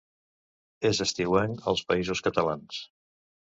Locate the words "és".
0.89-1.03